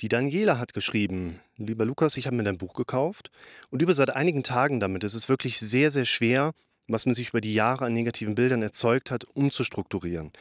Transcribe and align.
Die 0.00 0.08
Daniela 0.08 0.58
hat 0.58 0.74
geschrieben: 0.74 1.40
„Lieber 1.56 1.84
Lukas, 1.84 2.16
ich 2.16 2.26
habe 2.26 2.34
mir 2.34 2.42
dein 2.42 2.58
Buch 2.58 2.74
gekauft 2.74 3.30
und 3.70 3.80
übe 3.80 3.94
seit 3.94 4.10
einigen 4.10 4.42
Tagen 4.42 4.80
damit. 4.80 5.04
Es 5.04 5.14
ist 5.14 5.28
wirklich 5.28 5.60
sehr, 5.60 5.92
sehr 5.92 6.04
schwer, 6.04 6.52
was 6.88 7.06
man 7.06 7.14
sich 7.14 7.28
über 7.28 7.40
die 7.40 7.54
Jahre 7.54 7.84
an 7.84 7.94
negativen 7.94 8.34
Bildern 8.34 8.60
erzeugt 8.60 9.12
hat, 9.12 9.24
umzustrukturieren. 9.24 10.32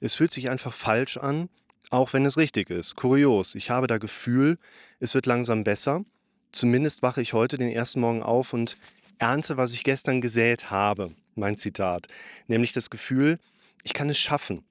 Es 0.00 0.14
fühlt 0.14 0.32
sich 0.32 0.48
einfach 0.48 0.72
falsch 0.72 1.18
an, 1.18 1.50
auch 1.90 2.14
wenn 2.14 2.24
es 2.24 2.38
richtig 2.38 2.70
ist. 2.70 2.96
Kurios, 2.96 3.54
ich 3.54 3.68
habe 3.68 3.86
da 3.86 3.98
Gefühl, 3.98 4.58
es 4.98 5.14
wird 5.14 5.26
langsam 5.26 5.62
besser. 5.62 6.04
Zumindest 6.50 7.02
wache 7.02 7.20
ich 7.20 7.34
heute 7.34 7.58
den 7.58 7.70
ersten 7.70 8.00
Morgen 8.00 8.22
auf 8.22 8.54
und 8.54 8.78
ernte, 9.18 9.58
was 9.58 9.74
ich 9.74 9.84
gestern 9.84 10.22
gesät 10.22 10.70
habe.“ 10.70 11.14
Mein 11.34 11.58
Zitat. 11.58 12.08
Nämlich 12.48 12.72
das 12.72 12.88
Gefühl, 12.88 13.38
ich 13.84 13.92
kann 13.92 14.08
es 14.08 14.18
schaffen. 14.18 14.64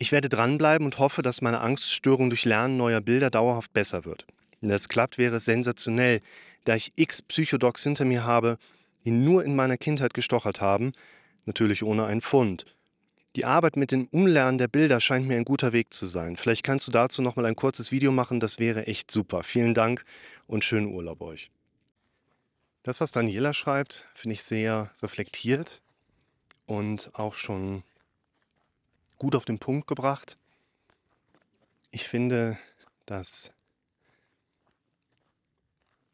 Ich 0.00 0.12
werde 0.12 0.28
dranbleiben 0.28 0.84
und 0.84 0.98
hoffe, 0.98 1.22
dass 1.22 1.42
meine 1.42 1.60
Angststörung 1.60 2.30
durch 2.30 2.44
Lernen 2.44 2.76
neuer 2.76 3.00
Bilder 3.00 3.30
dauerhaft 3.30 3.72
besser 3.72 4.04
wird. 4.04 4.26
Wenn 4.60 4.70
das 4.70 4.88
klappt, 4.88 5.18
wäre 5.18 5.36
es 5.36 5.44
sensationell, 5.44 6.20
da 6.64 6.76
ich 6.76 6.92
x 6.94 7.22
Psychodocs 7.22 7.82
hinter 7.82 8.04
mir 8.04 8.24
habe, 8.24 8.58
die 9.04 9.10
nur 9.10 9.44
in 9.44 9.56
meiner 9.56 9.76
Kindheit 9.76 10.14
gestochert 10.14 10.60
haben, 10.60 10.92
natürlich 11.46 11.82
ohne 11.82 12.04
einen 12.06 12.20
Fund. 12.20 12.66
Die 13.34 13.44
Arbeit 13.44 13.76
mit 13.76 13.90
dem 13.90 14.06
Umlernen 14.08 14.58
der 14.58 14.68
Bilder 14.68 15.00
scheint 15.00 15.26
mir 15.26 15.36
ein 15.36 15.44
guter 15.44 15.72
Weg 15.72 15.92
zu 15.92 16.06
sein. 16.06 16.36
Vielleicht 16.36 16.62
kannst 16.62 16.86
du 16.86 16.92
dazu 16.92 17.20
noch 17.20 17.36
mal 17.36 17.46
ein 17.46 17.56
kurzes 17.56 17.92
Video 17.92 18.12
machen, 18.12 18.40
das 18.40 18.58
wäre 18.58 18.86
echt 18.86 19.10
super. 19.10 19.42
Vielen 19.42 19.74
Dank 19.74 20.04
und 20.46 20.64
schönen 20.64 20.92
Urlaub 20.92 21.20
euch. 21.20 21.50
Das, 22.84 23.00
was 23.00 23.12
Daniela 23.12 23.52
schreibt, 23.52 24.06
finde 24.14 24.34
ich 24.34 24.44
sehr 24.44 24.90
reflektiert 25.02 25.82
und 26.66 27.10
auch 27.14 27.34
schon 27.34 27.82
gut 29.18 29.34
auf 29.34 29.44
den 29.44 29.58
Punkt 29.58 29.86
gebracht. 29.86 30.38
Ich 31.90 32.08
finde, 32.08 32.58
dass 33.06 33.52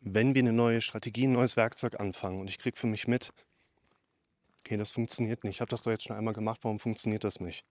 wenn 0.01 0.35
wir 0.35 0.43
eine 0.43 0.53
neue 0.53 0.81
Strategie, 0.81 1.27
ein 1.27 1.33
neues 1.33 1.57
Werkzeug 1.57 1.99
anfangen 1.99 2.41
und 2.41 2.49
ich 2.49 2.59
kriege 2.59 2.77
für 2.77 2.87
mich 2.87 3.09
mit, 3.09 3.33
okay, 4.61 4.77
das 4.77 4.93
funktioniert 4.93 5.45
nicht. 5.45 5.57
Ich 5.57 5.61
habe 5.61 5.71
das 5.71 5.83
doch 5.83 5.91
jetzt 5.91 6.05
schon 6.05 6.17
einmal 6.17 6.35
gemacht, 6.35 6.61
warum 6.63 6.79
funktioniert 6.79 7.25
das 7.25 7.41
nicht? 7.41 7.65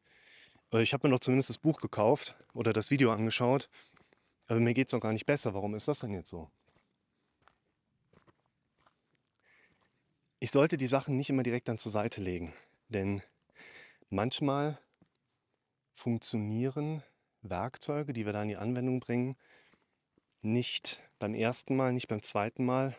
Äh, 0.71 0.81
Ich 0.81 0.93
habe 0.93 1.07
mir 1.07 1.13
doch 1.13 1.19
zumindest 1.19 1.49
das 1.49 1.59
Buch 1.59 1.79
gekauft 1.79 2.35
oder 2.53 2.73
das 2.73 2.91
Video 2.91 3.11
angeschaut, 3.11 3.69
aber 4.47 4.59
mir 4.59 4.73
geht 4.73 4.87
es 4.87 4.91
doch 4.91 4.99
gar 4.99 5.13
nicht 5.13 5.25
besser. 5.25 5.53
Warum 5.53 5.75
ist 5.75 5.87
das 5.87 5.99
denn 5.99 6.13
jetzt 6.13 6.29
so? 6.29 6.49
Ich 10.39 10.51
sollte 10.51 10.75
die 10.75 10.87
Sachen 10.87 11.15
nicht 11.15 11.29
immer 11.29 11.43
direkt 11.43 11.69
dann 11.69 11.77
zur 11.77 11.91
Seite 11.91 12.19
legen, 12.19 12.53
denn 12.89 13.21
manchmal 14.09 14.77
funktionieren 15.93 17.03
Werkzeuge, 17.41 18.13
die 18.13 18.25
wir 18.25 18.33
da 18.33 18.41
in 18.41 18.49
die 18.49 18.57
Anwendung 18.57 18.99
bringen, 18.99 19.35
nicht 20.41 21.01
beim 21.19 21.33
ersten 21.33 21.75
Mal, 21.75 21.93
nicht 21.93 22.07
beim 22.07 22.21
zweiten 22.21 22.65
Mal 22.65 22.95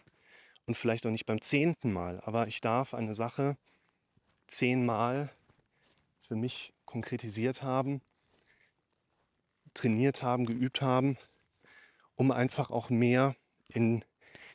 und 0.66 0.76
vielleicht 0.76 1.06
auch 1.06 1.10
nicht 1.10 1.26
beim 1.26 1.40
zehnten 1.40 1.92
Mal. 1.92 2.20
Aber 2.20 2.46
ich 2.48 2.60
darf 2.60 2.94
eine 2.94 3.14
Sache 3.14 3.56
zehnmal 4.46 5.30
für 6.26 6.36
mich 6.36 6.72
konkretisiert 6.84 7.62
haben, 7.62 8.00
trainiert 9.74 10.22
haben, 10.22 10.46
geübt 10.46 10.80
haben, 10.80 11.18
um 12.14 12.30
einfach 12.30 12.70
auch 12.70 12.90
mehr 12.90 13.36
in 13.68 14.04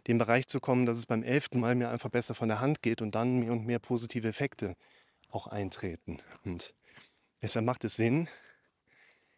den 0.07 0.17
Bereich 0.17 0.47
zu 0.47 0.59
kommen, 0.59 0.85
dass 0.85 0.97
es 0.97 1.05
beim 1.05 1.23
elften 1.23 1.59
Mal 1.59 1.75
mir 1.75 1.89
einfach 1.89 2.09
besser 2.09 2.33
von 2.33 2.47
der 2.47 2.61
Hand 2.61 2.81
geht 2.81 3.01
und 3.01 3.15
dann 3.15 3.39
mehr 3.39 3.51
und 3.51 3.65
mehr 3.65 3.79
positive 3.79 4.27
Effekte 4.27 4.75
auch 5.29 5.47
eintreten. 5.47 6.21
Und 6.43 6.73
deshalb 7.41 7.65
macht 7.65 7.83
es 7.83 7.95
Sinn, 7.95 8.29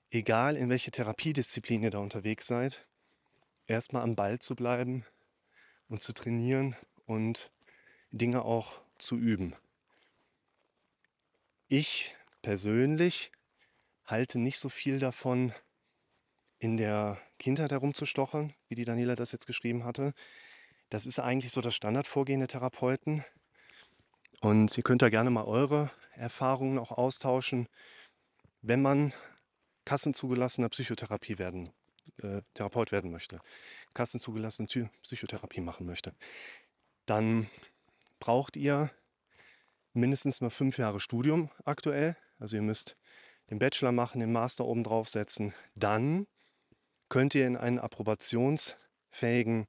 egal 0.10 0.56
in 0.58 0.70
welche 0.70 0.92
Therapiedisziplin 0.92 1.84
ihr 1.84 1.92
da 1.92 2.00
unterwegs 2.00 2.48
seid, 2.48 2.88
erstmal 3.68 4.04
am 4.04 4.16
Ball 4.16 4.40
zu 4.40 4.56
bleiben 4.56 5.06
und 5.88 6.02
zu 6.02 6.14
trainieren 6.14 6.76
und 7.06 7.52
Dinge 8.12 8.44
auch 8.44 8.82
zu 8.98 9.18
üben. 9.18 9.56
Ich 11.68 12.16
persönlich 12.42 13.32
halte 14.06 14.40
nicht 14.40 14.60
so 14.60 14.70
viel 14.70 15.00
davon, 15.00 15.54
in 16.62 16.78
der 16.78 17.18
Kindheit 17.40 17.72
herumzustochern, 17.72 18.54
wie 18.68 18.76
die 18.76 18.86
Daniela 18.86 19.16
das 19.16 19.32
jetzt 19.32 19.48
geschrieben 19.48 19.84
hatte. 19.84 20.14
Das 20.90 21.08
ist 21.08 21.18
eigentlich 21.18 21.52
so 21.52 21.60
das 21.60 21.74
Standardvorgehen 21.74 22.40
der 22.40 22.50
Therapeuten. 22.50 23.26
Und 24.42 24.78
ihr 24.78 24.84
könnt 24.84 25.02
da 25.02 25.10
gerne 25.10 25.32
mal 25.32 25.46
eure 25.46 25.90
Erfahrungen 26.16 26.80
auch 26.80 26.92
austauschen, 26.92 27.68
wenn 28.62 28.82
man 28.82 29.14
kassenzugelassener 29.86 30.70
Psychotherapie 30.70 31.38
werden, 31.40 31.72
äh, 32.22 32.42
Therapeut 32.54 32.92
werden 32.92 33.12
möchte, 33.12 33.42
kassenzugelassene 33.94 34.68
Psychotherapie 35.02 35.62
machen 35.62 35.86
möchte. 35.86 36.14
Dann 37.06 37.50
braucht 38.20 38.56
ihr 38.56 38.92
mindestens 39.94 40.42
mal 40.42 40.50
fünf 40.50 40.78
Jahre 40.78 41.00
Studium 41.00 41.50
aktuell. 41.66 42.16
Also 42.40 42.56
ihr 42.56 42.62
müsst 42.62 42.96
den 43.50 43.60
Bachelor 43.60 43.92
machen, 43.92 44.20
den 44.20 44.32
Master 44.32 44.66
oben 44.66 44.84
drauf 44.84 45.10
setzen. 45.10 45.54
Dann 45.76 46.28
könnt 47.10 47.36
ihr 47.36 47.46
in 47.46 47.58
einen 47.58 47.80
approbationsfähigen 47.80 49.68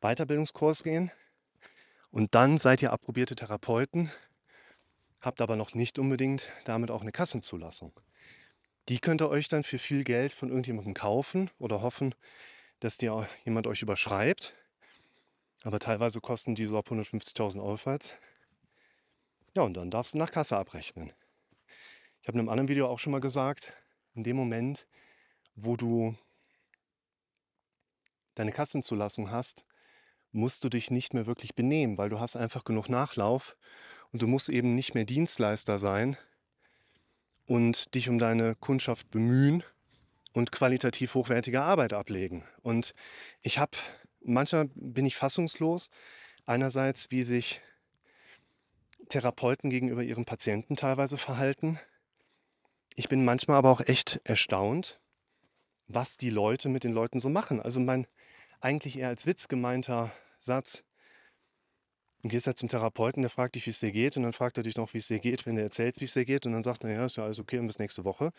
Weiterbildungskurs 0.00 0.82
gehen. 0.82 1.10
Und 2.10 2.34
dann 2.34 2.56
seid 2.56 2.80
ihr 2.80 2.92
approbierte 2.92 3.36
Therapeuten, 3.36 4.10
habt 5.20 5.40
aber 5.40 5.56
noch 5.56 5.74
nicht 5.74 5.98
unbedingt 5.98 6.52
damit 6.64 6.90
auch 6.90 7.02
eine 7.02 7.12
Kassenzulassung. 7.12 7.92
Die 8.88 9.00
könnt 9.00 9.20
ihr 9.20 9.28
euch 9.28 9.48
dann 9.48 9.64
für 9.64 9.78
viel 9.78 10.04
Geld 10.04 10.32
von 10.32 10.48
irgendjemandem 10.48 10.94
kaufen 10.94 11.50
oder 11.58 11.82
hoffen, 11.82 12.14
dass 12.80 13.02
auch 13.04 13.26
jemand 13.44 13.66
euch 13.66 13.82
überschreibt. 13.82 14.54
Aber 15.62 15.78
teilweise 15.78 16.20
kosten 16.20 16.54
die 16.54 16.64
so 16.64 16.78
ab 16.78 16.88
150.000 16.90 17.60
aufwärts. 17.60 18.16
Ja, 19.56 19.62
und 19.62 19.74
dann 19.74 19.90
darfst 19.90 20.14
du 20.14 20.18
nach 20.18 20.30
Kasse 20.30 20.56
abrechnen. 20.56 21.12
Ich 22.22 22.28
habe 22.28 22.36
in 22.36 22.40
einem 22.40 22.48
anderen 22.48 22.68
Video 22.68 22.86
auch 22.86 22.98
schon 22.98 23.10
mal 23.10 23.20
gesagt, 23.20 23.72
in 24.14 24.22
dem 24.22 24.36
Moment, 24.36 24.86
wo 25.54 25.76
du 25.76 26.16
deine 28.34 28.52
Kassenzulassung 28.52 29.30
hast, 29.30 29.64
musst 30.30 30.62
du 30.62 30.68
dich 30.68 30.90
nicht 30.90 31.14
mehr 31.14 31.26
wirklich 31.26 31.54
benehmen, 31.54 31.98
weil 31.98 32.08
du 32.08 32.20
hast 32.20 32.36
einfach 32.36 32.64
genug 32.64 32.88
Nachlauf 32.88 33.56
und 34.12 34.22
du 34.22 34.26
musst 34.26 34.48
eben 34.48 34.74
nicht 34.74 34.94
mehr 34.94 35.04
Dienstleister 35.04 35.78
sein 35.78 36.16
und 37.46 37.94
dich 37.94 38.08
um 38.08 38.18
deine 38.18 38.54
Kundschaft 38.54 39.10
bemühen 39.10 39.62
und 40.32 40.52
qualitativ 40.52 41.14
hochwertige 41.14 41.62
Arbeit 41.62 41.92
ablegen. 41.92 42.44
Und 42.62 42.94
ich 43.42 43.58
habe, 43.58 43.76
manchmal 44.20 44.68
bin 44.74 45.06
ich 45.06 45.16
fassungslos, 45.16 45.90
einerseits, 46.46 47.10
wie 47.10 47.22
sich 47.22 47.60
Therapeuten 49.08 49.70
gegenüber 49.70 50.02
ihren 50.02 50.24
Patienten 50.24 50.76
teilweise 50.76 51.16
verhalten. 51.16 51.78
Ich 52.94 53.08
bin 53.08 53.24
manchmal 53.24 53.56
aber 53.56 53.70
auch 53.70 53.80
echt 53.80 54.20
erstaunt, 54.24 55.00
was 55.86 56.16
die 56.16 56.30
Leute 56.30 56.68
mit 56.68 56.84
den 56.84 56.92
Leuten 56.92 57.20
so 57.20 57.28
machen. 57.28 57.60
Also 57.60 57.80
mein 57.80 58.06
eigentlich 58.60 58.98
eher 58.98 59.08
als 59.08 59.26
Witz 59.26 59.48
gemeinter 59.48 60.12
Satz. 60.38 60.84
Du 62.22 62.28
gehst 62.28 62.46
halt 62.46 62.58
zum 62.58 62.68
Therapeuten, 62.68 63.22
der 63.22 63.30
fragt 63.30 63.54
dich, 63.54 63.66
wie 63.66 63.70
es 63.70 63.80
dir 63.80 63.92
geht, 63.92 64.16
und 64.16 64.24
dann 64.24 64.32
fragt 64.32 64.56
er 64.58 64.64
dich 64.64 64.76
noch, 64.76 64.92
wie 64.92 64.98
es 64.98 65.06
dir 65.06 65.20
geht, 65.20 65.46
wenn 65.46 65.54
du 65.56 65.62
erzählst, 65.62 66.00
wie 66.00 66.04
es 66.04 66.14
dir 66.14 66.24
geht, 66.24 66.46
und 66.46 66.52
dann 66.52 66.64
sagt 66.64 66.82
er, 66.84 66.90
ja, 66.90 67.06
ist 67.06 67.16
ja 67.16 67.24
alles 67.24 67.38
okay, 67.38 67.58
und 67.58 67.66
bis 67.68 67.78
nächste 67.78 68.04
Woche. 68.04 68.32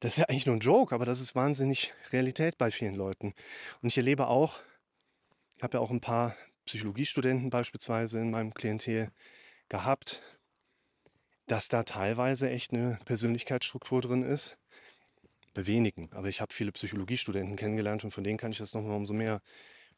Das 0.00 0.12
ist 0.12 0.18
ja 0.18 0.24
eigentlich 0.26 0.46
nur 0.46 0.56
ein 0.56 0.60
Joke, 0.60 0.94
aber 0.94 1.04
das 1.04 1.20
ist 1.20 1.34
wahnsinnig 1.34 1.92
Realität 2.12 2.56
bei 2.56 2.70
vielen 2.70 2.94
Leuten. 2.94 3.34
Und 3.82 3.88
ich 3.88 3.96
erlebe 3.96 4.28
auch, 4.28 4.60
ich 5.56 5.62
habe 5.62 5.76
ja 5.76 5.80
auch 5.80 5.90
ein 5.90 6.00
paar 6.00 6.36
Psychologiestudenten 6.66 7.50
beispielsweise 7.50 8.20
in 8.20 8.30
meinem 8.30 8.54
Klientel 8.54 9.10
gehabt, 9.68 10.22
dass 11.46 11.68
da 11.68 11.82
teilweise 11.82 12.48
echt 12.48 12.72
eine 12.72 12.98
Persönlichkeitsstruktur 13.04 14.00
drin 14.00 14.22
ist. 14.22 14.56
Bei 15.54 15.66
wenigen, 15.66 16.12
aber 16.12 16.28
ich 16.28 16.40
habe 16.40 16.54
viele 16.54 16.72
Psychologiestudenten 16.72 17.56
kennengelernt 17.56 18.04
und 18.04 18.12
von 18.12 18.22
denen 18.22 18.38
kann 18.38 18.52
ich 18.52 18.58
das 18.58 18.74
nochmal 18.74 18.96
umso 18.96 19.14
mehr 19.14 19.42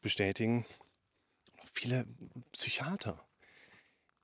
bestätigen. 0.01 0.65
Viele 1.73 2.05
Psychiater, 2.51 3.23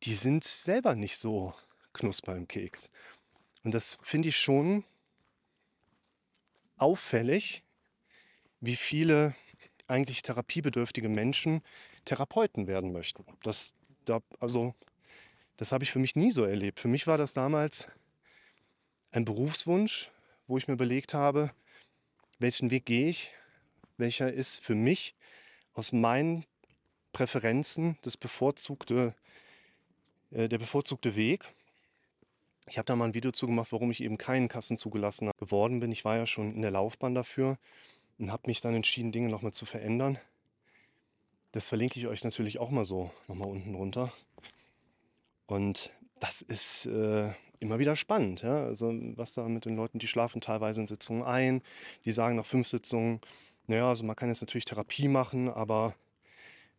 die 0.03 0.13
sind 0.13 0.43
selber 0.43 0.95
nicht 0.95 1.17
so 1.17 1.53
knusper 1.93 2.35
im 2.35 2.47
Keks. 2.47 2.89
Und 3.63 3.73
das 3.73 3.97
finde 4.01 4.29
ich 4.29 4.37
schon 4.37 4.83
auffällig, 6.77 7.63
wie 8.59 8.75
viele 8.75 9.35
eigentlich 9.87 10.21
therapiebedürftige 10.21 11.09
Menschen 11.09 11.63
Therapeuten 12.05 12.67
werden 12.67 12.91
möchten. 12.91 13.25
Das, 13.43 13.73
da, 14.05 14.21
also, 14.39 14.75
das 15.57 15.71
habe 15.71 15.83
ich 15.83 15.91
für 15.91 15.99
mich 15.99 16.15
nie 16.15 16.31
so 16.31 16.43
erlebt. 16.43 16.79
Für 16.79 16.87
mich 16.87 17.07
war 17.07 17.17
das 17.17 17.33
damals 17.33 17.87
ein 19.11 19.25
Berufswunsch, 19.25 20.11
wo 20.47 20.57
ich 20.57 20.67
mir 20.67 20.75
überlegt 20.75 21.13
habe, 21.13 21.51
welchen 22.39 22.71
Weg 22.71 22.85
gehe 22.85 23.09
ich, 23.09 23.31
welcher 23.97 24.31
ist 24.31 24.63
für 24.63 24.75
mich 24.75 25.15
aus 25.73 25.91
meinen 25.91 26.45
Präferenzen 27.13 27.97
das 28.01 28.17
bevorzugte, 28.17 29.13
äh, 30.31 30.47
der 30.47 30.57
bevorzugte 30.57 31.15
Weg. 31.15 31.45
Ich 32.67 32.77
habe 32.77 32.85
da 32.85 32.95
mal 32.95 33.05
ein 33.05 33.13
Video 33.13 33.31
zu 33.31 33.47
gemacht, 33.47 33.71
warum 33.71 33.91
ich 33.91 34.01
eben 34.01 34.17
keinen 34.17 34.49
Kassenzugelassener 34.49 35.31
geworden 35.37 35.79
bin. 35.79 35.91
Ich 35.91 36.03
war 36.03 36.17
ja 36.17 36.25
schon 36.25 36.53
in 36.53 36.61
der 36.61 36.71
Laufbahn 36.71 37.15
dafür. 37.15 37.57
und 38.19 38.31
habe 38.31 38.47
mich 38.47 38.61
dann 38.61 38.75
entschieden, 38.75 39.11
Dinge 39.11 39.29
nochmal 39.29 39.53
zu 39.53 39.65
verändern. 39.65 40.17
Das 41.51 41.69
verlinke 41.69 41.99
ich 41.99 42.07
euch 42.07 42.23
natürlich 42.23 42.59
auch 42.59 42.71
mal 42.71 42.83
so 42.83 43.11
nochmal 43.27 43.49
unten 43.49 43.75
runter. 43.75 44.11
Und 45.45 45.91
das 46.19 46.41
ist 46.41 46.87
äh, 46.87 47.31
immer 47.59 47.79
wieder 47.79 47.95
spannend. 47.95 48.41
Ja? 48.41 48.63
Also 48.65 48.91
was 49.15 49.33
da 49.33 49.47
mit 49.47 49.65
den 49.65 49.75
Leuten, 49.75 49.99
die 49.99 50.07
schlafen 50.07 50.41
teilweise 50.41 50.81
in 50.81 50.87
Sitzungen 50.87 51.23
ein, 51.23 51.61
die 52.05 52.11
sagen 52.11 52.35
nach 52.35 52.45
fünf 52.45 52.67
Sitzungen, 52.67 53.21
naja, 53.67 53.89
also 53.89 54.03
man 54.03 54.15
kann 54.15 54.29
jetzt 54.29 54.41
natürlich 54.41 54.65
Therapie 54.65 55.07
machen, 55.07 55.49
aber 55.49 55.95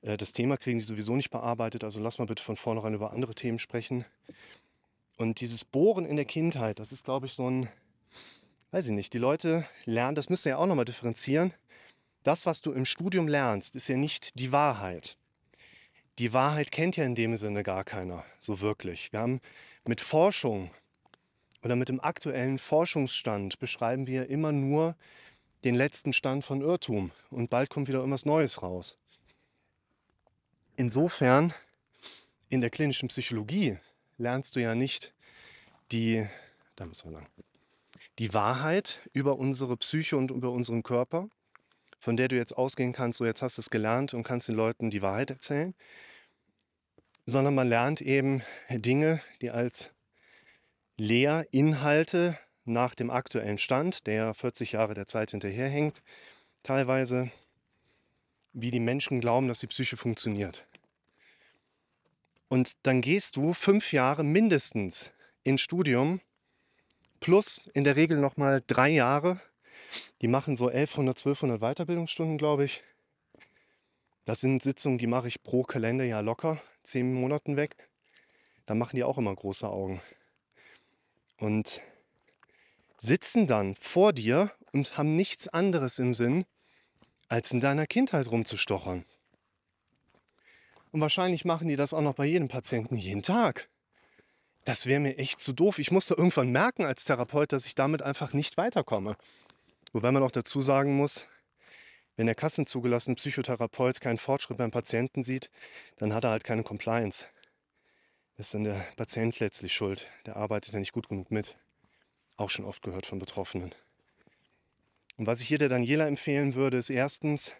das 0.02 0.32
Thema 0.32 0.56
kriegen 0.56 0.78
die 0.78 0.84
sowieso 0.84 1.16
nicht 1.16 1.30
bearbeitet. 1.30 1.84
Also 1.84 2.00
lass 2.00 2.18
mal 2.18 2.26
bitte 2.26 2.42
von 2.42 2.56
vornherein 2.56 2.94
über 2.94 3.12
andere 3.12 3.34
Themen 3.34 3.58
sprechen. 3.58 4.04
Und 5.16 5.40
dieses 5.40 5.64
Bohren 5.64 6.06
in 6.06 6.16
der 6.16 6.24
Kindheit, 6.24 6.78
das 6.78 6.92
ist, 6.92 7.04
glaube 7.04 7.26
ich, 7.26 7.34
so 7.34 7.50
ein, 7.50 7.68
weiß 8.70 8.86
ich 8.86 8.92
nicht, 8.92 9.12
die 9.12 9.18
Leute 9.18 9.66
lernen, 9.84 10.14
das 10.14 10.28
müsst 10.28 10.46
ihr 10.46 10.50
ja 10.50 10.58
auch 10.58 10.66
nochmal 10.66 10.84
differenzieren. 10.84 11.52
Das, 12.22 12.46
was 12.46 12.60
du 12.60 12.72
im 12.72 12.84
Studium 12.84 13.26
lernst, 13.26 13.74
ist 13.74 13.88
ja 13.88 13.96
nicht 13.96 14.38
die 14.38 14.52
Wahrheit. 14.52 15.16
Die 16.18 16.32
Wahrheit 16.32 16.70
kennt 16.70 16.96
ja 16.96 17.04
in 17.04 17.14
dem 17.14 17.36
Sinne 17.36 17.62
gar 17.62 17.84
keiner, 17.84 18.24
so 18.38 18.60
wirklich. 18.60 19.12
Wir 19.12 19.20
haben 19.20 19.40
mit 19.86 20.00
Forschung 20.00 20.70
oder 21.62 21.74
mit 21.74 21.88
dem 21.88 22.00
aktuellen 22.00 22.58
Forschungsstand 22.58 23.58
beschreiben 23.58 24.06
wir 24.06 24.28
immer 24.28 24.52
nur 24.52 24.96
den 25.64 25.74
letzten 25.74 26.12
Stand 26.12 26.44
von 26.44 26.60
Irrtum 26.60 27.10
und 27.30 27.50
bald 27.50 27.70
kommt 27.70 27.88
wieder 27.88 27.98
irgendwas 27.98 28.26
Neues 28.26 28.62
raus. 28.62 28.98
Insofern, 30.78 31.52
in 32.50 32.60
der 32.60 32.70
klinischen 32.70 33.08
Psychologie 33.08 33.78
lernst 34.16 34.54
du 34.54 34.60
ja 34.60 34.76
nicht 34.76 35.12
die, 35.90 36.24
da 36.76 36.86
müssen 36.86 37.10
wir 37.10 37.18
lang, 37.18 37.26
die 38.20 38.32
Wahrheit 38.32 39.00
über 39.12 39.40
unsere 39.40 39.76
Psyche 39.76 40.16
und 40.16 40.30
über 40.30 40.52
unseren 40.52 40.84
Körper, 40.84 41.30
von 41.98 42.16
der 42.16 42.28
du 42.28 42.36
jetzt 42.36 42.56
ausgehen 42.56 42.92
kannst, 42.92 43.18
so 43.18 43.26
jetzt 43.26 43.42
hast 43.42 43.58
du 43.58 43.60
es 43.60 43.70
gelernt 43.70 44.14
und 44.14 44.22
kannst 44.22 44.46
den 44.46 44.54
Leuten 44.54 44.88
die 44.88 45.02
Wahrheit 45.02 45.30
erzählen, 45.30 45.74
sondern 47.26 47.56
man 47.56 47.68
lernt 47.68 48.00
eben 48.00 48.42
Dinge, 48.70 49.20
die 49.42 49.50
als 49.50 49.92
Lehrinhalte 50.96 52.38
nach 52.66 52.94
dem 52.94 53.10
aktuellen 53.10 53.58
Stand, 53.58 54.06
der 54.06 54.32
40 54.32 54.70
Jahre 54.70 54.94
der 54.94 55.08
Zeit 55.08 55.32
hinterherhängt, 55.32 56.00
teilweise, 56.62 57.32
wie 58.52 58.70
die 58.70 58.78
Menschen 58.78 59.20
glauben, 59.20 59.48
dass 59.48 59.58
die 59.58 59.66
Psyche 59.66 59.96
funktioniert. 59.96 60.67
Und 62.48 62.72
dann 62.84 63.00
gehst 63.00 63.36
du 63.36 63.52
fünf 63.52 63.92
Jahre 63.92 64.24
mindestens 64.24 65.12
ins 65.44 65.60
Studium, 65.60 66.20
plus 67.20 67.68
in 67.74 67.84
der 67.84 67.96
Regel 67.96 68.18
nochmal 68.18 68.62
drei 68.66 68.88
Jahre. 68.88 69.40
Die 70.22 70.28
machen 70.28 70.56
so 70.56 70.68
1100, 70.68 71.18
1200 71.18 71.60
Weiterbildungsstunden, 71.60 72.38
glaube 72.38 72.64
ich. 72.64 72.82
Das 74.24 74.40
sind 74.40 74.62
Sitzungen, 74.62 74.98
die 74.98 75.06
mache 75.06 75.28
ich 75.28 75.42
pro 75.42 75.62
Kalenderjahr 75.62 76.22
locker, 76.22 76.60
zehn 76.82 77.14
Monaten 77.14 77.56
weg. 77.56 77.76
Da 78.66 78.74
machen 78.74 78.96
die 78.96 79.04
auch 79.04 79.16
immer 79.16 79.34
große 79.34 79.68
Augen. 79.68 80.02
Und 81.38 81.80
sitzen 82.98 83.46
dann 83.46 83.74
vor 83.76 84.12
dir 84.12 84.52
und 84.72 84.98
haben 84.98 85.16
nichts 85.16 85.48
anderes 85.48 85.98
im 85.98 86.12
Sinn, 86.12 86.44
als 87.28 87.52
in 87.52 87.60
deiner 87.60 87.86
Kindheit 87.86 88.30
rumzustochern. 88.30 89.04
Und 90.90 91.00
wahrscheinlich 91.00 91.44
machen 91.44 91.68
die 91.68 91.76
das 91.76 91.92
auch 91.92 92.00
noch 92.00 92.14
bei 92.14 92.26
jedem 92.26 92.48
Patienten 92.48 92.96
jeden 92.96 93.22
Tag. 93.22 93.68
Das 94.64 94.86
wäre 94.86 95.00
mir 95.00 95.18
echt 95.18 95.40
zu 95.40 95.52
doof. 95.52 95.78
Ich 95.78 95.90
musste 95.90 96.14
irgendwann 96.14 96.50
merken 96.50 96.84
als 96.84 97.04
Therapeut, 97.04 97.52
dass 97.52 97.66
ich 97.66 97.74
damit 97.74 98.02
einfach 98.02 98.32
nicht 98.32 98.56
weiterkomme. 98.56 99.16
Wobei 99.92 100.12
man 100.12 100.22
auch 100.22 100.30
dazu 100.30 100.60
sagen 100.60 100.96
muss, 100.96 101.26
wenn 102.16 102.26
der 102.26 102.34
kassenzugelassene 102.34 103.14
Psychotherapeut 103.14 104.00
keinen 104.00 104.18
Fortschritt 104.18 104.58
beim 104.58 104.70
Patienten 104.70 105.22
sieht, 105.22 105.50
dann 105.98 106.12
hat 106.12 106.24
er 106.24 106.30
halt 106.30 106.44
keine 106.44 106.64
Compliance. 106.64 107.24
Das 108.36 108.48
ist 108.48 108.54
dann 108.54 108.64
der 108.64 108.86
Patient 108.96 109.38
letztlich 109.40 109.72
schuld. 109.72 110.08
Der 110.26 110.36
arbeitet 110.36 110.72
ja 110.72 110.80
nicht 110.80 110.92
gut 110.92 111.08
genug 111.08 111.30
mit. 111.30 111.56
Auch 112.36 112.50
schon 112.50 112.64
oft 112.64 112.82
gehört 112.82 113.06
von 113.06 113.18
Betroffenen. 113.18 113.74
Und 115.16 115.26
was 115.26 115.40
ich 115.40 115.48
hier 115.48 115.58
der 115.58 115.68
Daniela 115.68 116.06
empfehlen 116.06 116.54
würde, 116.54 116.76
ist 116.76 116.90
erstens, 116.90 117.52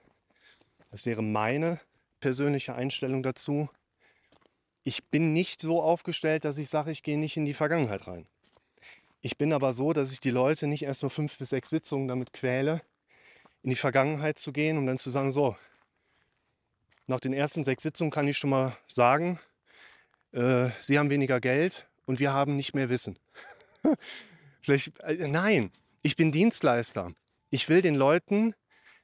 das 0.90 1.06
wäre 1.06 1.22
meine 1.22 1.80
persönliche 2.20 2.74
Einstellung 2.74 3.22
dazu. 3.22 3.68
Ich 4.84 5.04
bin 5.04 5.32
nicht 5.32 5.60
so 5.60 5.82
aufgestellt, 5.82 6.44
dass 6.44 6.58
ich 6.58 6.68
sage, 6.68 6.90
ich 6.90 7.02
gehe 7.02 7.18
nicht 7.18 7.36
in 7.36 7.44
die 7.44 7.54
Vergangenheit 7.54 8.06
rein. 8.06 8.26
Ich 9.20 9.36
bin 9.36 9.52
aber 9.52 9.72
so, 9.72 9.92
dass 9.92 10.12
ich 10.12 10.20
die 10.20 10.30
Leute 10.30 10.66
nicht 10.66 10.84
erst 10.84 11.02
nur 11.02 11.10
fünf 11.10 11.36
bis 11.38 11.50
sechs 11.50 11.70
Sitzungen 11.70 12.08
damit 12.08 12.32
quäle, 12.32 12.82
in 13.62 13.70
die 13.70 13.76
Vergangenheit 13.76 14.38
zu 14.38 14.52
gehen, 14.52 14.78
um 14.78 14.86
dann 14.86 14.98
zu 14.98 15.10
sagen, 15.10 15.32
so, 15.32 15.56
nach 17.06 17.20
den 17.20 17.32
ersten 17.32 17.64
sechs 17.64 17.82
Sitzungen 17.82 18.10
kann 18.10 18.28
ich 18.28 18.38
schon 18.38 18.50
mal 18.50 18.76
sagen, 18.86 19.40
äh, 20.32 20.70
Sie 20.80 20.98
haben 20.98 21.10
weniger 21.10 21.40
Geld 21.40 21.88
und 22.06 22.20
wir 22.20 22.32
haben 22.32 22.56
nicht 22.56 22.74
mehr 22.74 22.90
Wissen. 22.90 23.18
Vielleicht, 24.60 24.98
äh, 25.00 25.26
nein, 25.26 25.72
ich 26.02 26.16
bin 26.16 26.30
Dienstleister. 26.30 27.12
Ich 27.50 27.68
will 27.68 27.82
den 27.82 27.94
Leuten 27.94 28.54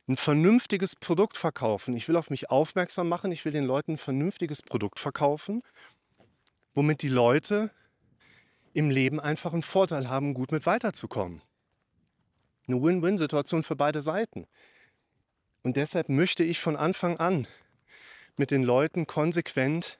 ein 0.06 0.16
vernünftiges 0.16 0.96
Produkt 0.96 1.36
verkaufen. 1.36 1.96
Ich 1.96 2.08
will 2.08 2.16
auf 2.16 2.30
mich 2.30 2.50
aufmerksam 2.50 3.08
machen. 3.08 3.32
Ich 3.32 3.44
will 3.44 3.52
den 3.52 3.64
Leuten 3.64 3.92
ein 3.92 3.98
vernünftiges 3.98 4.62
Produkt 4.62 4.98
verkaufen, 4.98 5.62
womit 6.74 7.02
die 7.02 7.08
Leute 7.08 7.70
im 8.74 8.90
Leben 8.90 9.20
einfach 9.20 9.52
einen 9.52 9.62
Vorteil 9.62 10.08
haben, 10.08 10.34
gut 10.34 10.52
mit 10.52 10.66
weiterzukommen. 10.66 11.40
Eine 12.66 12.82
Win-Win-Situation 12.82 13.62
für 13.62 13.76
beide 13.76 14.02
Seiten. 14.02 14.46
Und 15.62 15.76
deshalb 15.76 16.08
möchte 16.08 16.44
ich 16.44 16.60
von 16.60 16.76
Anfang 16.76 17.18
an 17.18 17.46
mit 18.36 18.50
den 18.50 18.62
Leuten 18.62 19.06
konsequent 19.06 19.98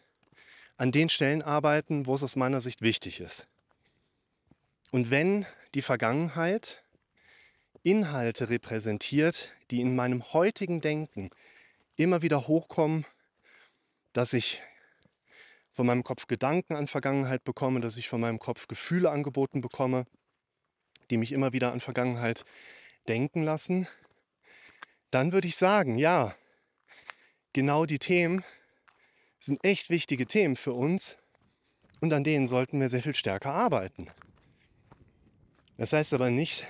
an 0.76 0.90
den 0.90 1.08
Stellen 1.08 1.42
arbeiten, 1.42 2.06
wo 2.06 2.14
es 2.14 2.22
aus 2.22 2.36
meiner 2.36 2.60
Sicht 2.60 2.82
wichtig 2.82 3.20
ist. 3.20 3.46
Und 4.90 5.10
wenn 5.10 5.46
die 5.74 5.82
Vergangenheit 5.82 6.83
Inhalte 7.84 8.48
repräsentiert, 8.48 9.52
die 9.70 9.80
in 9.82 9.94
meinem 9.94 10.32
heutigen 10.32 10.80
Denken 10.80 11.28
immer 11.96 12.22
wieder 12.22 12.48
hochkommen, 12.48 13.04
dass 14.14 14.32
ich 14.32 14.62
von 15.70 15.86
meinem 15.86 16.02
Kopf 16.02 16.26
Gedanken 16.26 16.76
an 16.76 16.88
Vergangenheit 16.88 17.44
bekomme, 17.44 17.80
dass 17.80 17.98
ich 17.98 18.08
von 18.08 18.22
meinem 18.22 18.38
Kopf 18.38 18.68
Gefühle 18.68 19.10
angeboten 19.10 19.60
bekomme, 19.60 20.06
die 21.10 21.18
mich 21.18 21.32
immer 21.32 21.52
wieder 21.52 21.72
an 21.72 21.80
Vergangenheit 21.80 22.46
denken 23.06 23.42
lassen, 23.42 23.86
dann 25.10 25.32
würde 25.32 25.48
ich 25.48 25.56
sagen, 25.56 25.98
ja, 25.98 26.34
genau 27.52 27.84
die 27.84 27.98
Themen 27.98 28.44
sind 29.38 29.62
echt 29.62 29.90
wichtige 29.90 30.26
Themen 30.26 30.56
für 30.56 30.72
uns 30.72 31.18
und 32.00 32.14
an 32.14 32.24
denen 32.24 32.46
sollten 32.46 32.80
wir 32.80 32.88
sehr 32.88 33.02
viel 33.02 33.14
stärker 33.14 33.52
arbeiten. 33.52 34.10
Das 35.76 35.92
heißt 35.92 36.14
aber 36.14 36.30
nicht, 36.30 36.66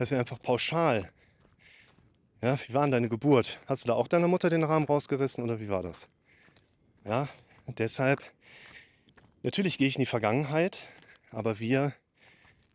dass 0.00 0.12
wir 0.12 0.18
einfach 0.18 0.40
pauschal, 0.40 1.12
ja, 2.40 2.58
wie 2.66 2.72
war 2.72 2.80
denn 2.84 2.90
deine 2.90 3.10
Geburt? 3.10 3.60
Hast 3.66 3.84
du 3.84 3.88
da 3.88 3.94
auch 3.94 4.08
deiner 4.08 4.28
Mutter 4.28 4.48
den 4.48 4.64
Rahmen 4.64 4.86
rausgerissen 4.86 5.44
oder 5.44 5.60
wie 5.60 5.68
war 5.68 5.82
das? 5.82 6.08
Ja, 7.04 7.28
deshalb, 7.66 8.22
natürlich 9.42 9.76
gehe 9.76 9.88
ich 9.88 9.96
in 9.96 10.00
die 10.00 10.06
Vergangenheit, 10.06 10.86
aber 11.32 11.58
wir 11.58 11.94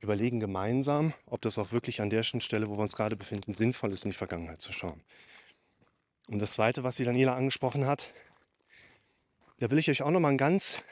überlegen 0.02 0.40
gemeinsam, 0.40 1.16
ob 1.26 1.42
das 1.42 1.58
auch 1.58 1.72
wirklich 1.72 2.00
an 2.00 2.12
der 2.12 2.22
Stelle, 2.22 2.70
wo 2.70 2.78
wir 2.78 2.84
uns 2.84 2.96
gerade 2.96 3.16
befinden, 3.16 3.56
sinnvoll 3.56 3.92
ist, 3.92 4.06
in 4.06 4.12
die 4.12 4.18
Vergangenheit 4.18 4.62
zu 4.62 4.72
schauen. 4.72 5.02
Und 6.28 6.38
das 6.38 6.54
Zweite, 6.54 6.84
was 6.84 6.98
die 6.98 7.06
Daniela 7.06 7.36
angesprochen 7.36 7.88
hat, 7.88 8.14
da 9.58 9.72
will 9.72 9.80
ich 9.80 9.90
euch 9.90 10.04
auch 10.04 10.12
noch 10.12 10.20
mal 10.20 10.30
ein 10.30 10.38
ganz 10.38 10.84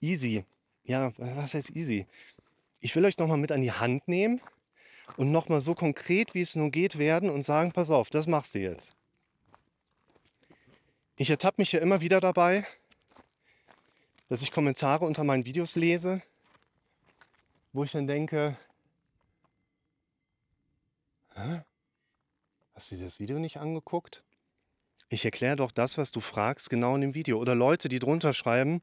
easy, 0.00 0.44
ja, 0.82 1.12
was 1.16 1.54
heißt 1.54 1.70
easy? 1.76 2.08
Ich 2.82 2.94
will 2.96 3.04
euch 3.04 3.16
nochmal 3.16 3.38
mit 3.38 3.52
an 3.52 3.62
die 3.62 3.72
Hand 3.72 4.08
nehmen 4.08 4.40
und 5.16 5.30
nochmal 5.30 5.60
so 5.60 5.74
konkret, 5.74 6.34
wie 6.34 6.40
es 6.40 6.56
nur 6.56 6.70
geht, 6.70 6.98
werden 6.98 7.30
und 7.30 7.44
sagen, 7.44 7.72
pass 7.72 7.90
auf, 7.90 8.10
das 8.10 8.26
machst 8.26 8.54
du 8.54 8.58
jetzt. 8.58 8.92
Ich 11.16 11.30
ertappe 11.30 11.60
mich 11.62 11.70
ja 11.72 11.80
immer 11.80 12.00
wieder 12.00 12.20
dabei, 12.20 12.66
dass 14.28 14.42
ich 14.42 14.50
Kommentare 14.50 15.04
unter 15.04 15.22
meinen 15.22 15.44
Videos 15.44 15.76
lese, 15.76 16.22
wo 17.72 17.84
ich 17.84 17.92
dann 17.92 18.06
denke, 18.06 18.58
Hä? 21.34 21.62
hast 22.74 22.90
du 22.90 22.96
dir 22.96 23.04
das 23.04 23.20
Video 23.20 23.38
nicht 23.38 23.58
angeguckt? 23.58 24.24
Ich 25.08 25.24
erkläre 25.24 25.56
doch 25.56 25.70
das, 25.70 25.98
was 25.98 26.10
du 26.10 26.20
fragst, 26.20 26.68
genau 26.68 26.96
in 26.96 27.02
dem 27.02 27.14
Video. 27.14 27.38
Oder 27.38 27.54
Leute, 27.54 27.88
die 27.88 27.98
drunter 28.00 28.32
schreiben, 28.32 28.82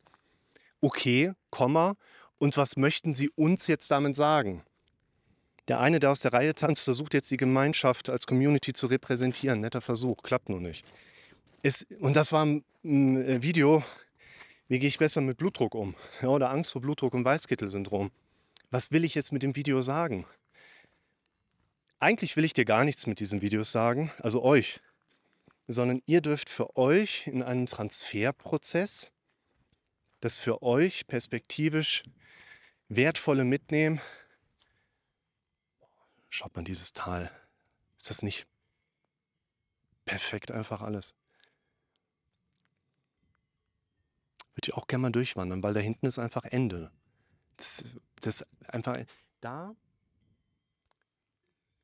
okay, 0.79 1.33
Komma, 1.49 1.95
und 2.39 2.57
was 2.57 2.77
möchten 2.77 3.13
Sie 3.13 3.29
uns 3.29 3.67
jetzt 3.67 3.91
damit 3.91 4.15
sagen? 4.15 4.63
Der 5.67 5.79
eine, 5.79 5.99
der 5.99 6.09
aus 6.09 6.21
der 6.21 6.33
Reihe 6.33 6.55
tanzt, 6.55 6.83
versucht 6.83 7.13
jetzt 7.13 7.29
die 7.29 7.37
Gemeinschaft 7.37 8.09
als 8.09 8.25
Community 8.25 8.73
zu 8.73 8.87
repräsentieren. 8.87 9.61
Netter 9.61 9.81
Versuch, 9.81 10.23
klappt 10.23 10.49
nur 10.49 10.59
nicht. 10.59 10.83
Es, 11.61 11.85
und 11.99 12.15
das 12.15 12.31
war 12.31 12.45
ein, 12.45 12.63
äh, 12.83 13.43
Video, 13.43 13.83
wie 14.67 14.79
gehe 14.79 14.89
ich 14.89 14.97
besser 14.97 15.21
mit 15.21 15.37
Blutdruck 15.37 15.75
um? 15.75 15.95
Ja, 16.21 16.29
oder 16.29 16.49
Angst 16.49 16.71
vor 16.71 16.81
Blutdruck 16.81 17.13
und 17.13 17.23
Weißkittelsyndrom. 17.23 18.09
Was 18.71 18.91
will 18.91 19.03
ich 19.03 19.13
jetzt 19.13 19.31
mit 19.31 19.43
dem 19.43 19.55
Video 19.55 19.81
sagen? 19.81 20.25
eigentlich 21.99 22.35
will 22.37 22.45
ich 22.45 22.53
dir 22.53 22.65
gar 22.65 22.85
nichts 22.85 23.07
mit 23.07 23.19
diesen 23.19 23.41
Videos 23.41 23.71
sagen, 23.71 24.11
also 24.19 24.41
euch, 24.41 24.79
sondern 25.67 26.01
ihr 26.05 26.21
dürft 26.21 26.49
für 26.49 26.75
euch 26.77 27.27
in 27.27 27.43
einem 27.43 27.65
Transferprozess 27.65 29.11
das 30.21 30.37
für 30.37 30.63
euch 30.63 31.07
perspektivisch 31.07 32.03
wertvolle 32.89 33.45
mitnehmen. 33.45 34.01
Schaut 36.29 36.55
mal 36.55 36.63
dieses 36.63 36.91
Tal. 36.91 37.31
Ist 37.97 38.09
das 38.09 38.23
nicht 38.23 38.47
perfekt 40.05 40.51
einfach 40.51 40.81
alles? 40.81 41.15
Würde 44.55 44.67
ich 44.67 44.73
auch 44.73 44.87
gerne 44.87 45.03
mal 45.03 45.11
durchwandern, 45.11 45.63
weil 45.63 45.73
da 45.73 45.79
hinten 45.79 46.05
ist 46.05 46.19
einfach 46.19 46.43
Ende. 46.43 46.91
Das, 47.55 47.99
das 48.21 48.45
einfach 48.67 48.97
da 49.41 49.75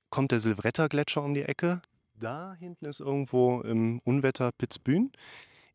kommt 0.10 0.32
der 0.32 0.40
Silvretta-Gletscher 0.40 1.22
um 1.22 1.34
die 1.34 1.44
Ecke. 1.44 1.82
Da 2.14 2.54
hinten 2.54 2.86
ist 2.86 3.02
irgendwo 3.02 3.62
im 3.62 4.00
Unwetter 4.00 4.52
Pitzbühn. 4.54 5.12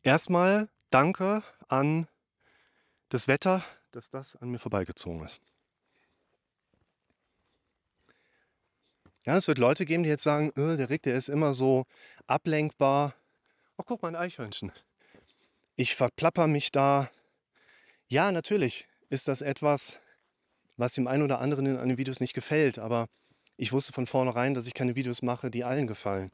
Erstmal 0.01 0.69
danke 0.89 1.43
an 1.67 2.07
das 3.09 3.27
Wetter, 3.27 3.63
dass 3.91 4.09
das 4.09 4.35
an 4.35 4.49
mir 4.49 4.59
vorbeigezogen 4.59 5.23
ist. 5.23 5.39
Ja, 9.23 9.37
es 9.37 9.47
wird 9.47 9.59
Leute 9.59 9.85
geben, 9.85 10.03
die 10.03 10.09
jetzt 10.09 10.23
sagen, 10.23 10.51
äh, 10.55 10.77
der 10.77 10.89
Rick, 10.89 11.03
der 11.03 11.15
ist 11.15 11.29
immer 11.29 11.53
so 11.53 11.85
ablenkbar. 12.25 13.13
Oh, 13.77 13.83
guck 13.85 14.01
mal, 14.01 14.09
ein 14.09 14.15
Eichhörnchen. 14.15 14.71
Ich 15.75 15.95
verplapper 15.95 16.47
mich 16.47 16.71
da. 16.71 17.11
Ja, 18.07 18.31
natürlich 18.31 18.87
ist 19.09 19.27
das 19.27 19.41
etwas, 19.41 19.99
was 20.75 20.93
dem 20.93 21.07
einen 21.07 21.23
oder 21.23 21.39
anderen 21.39 21.65
in 21.67 21.77
einem 21.77 21.97
Videos 21.97 22.19
nicht 22.19 22.33
gefällt, 22.33 22.79
aber 22.79 23.07
ich 23.57 23.71
wusste 23.71 23.93
von 23.93 24.07
vornherein, 24.07 24.55
dass 24.55 24.65
ich 24.65 24.73
keine 24.73 24.95
Videos 24.95 25.21
mache, 25.21 25.51
die 25.51 25.63
allen 25.63 25.85
gefallen. 25.85 26.31